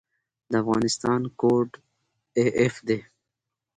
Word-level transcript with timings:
د 0.49 0.51
افغانستان 0.63 1.19
انټرنیټ 1.31 1.37
کوډ 1.41 1.69
af 2.65 2.75
دی 2.87 2.99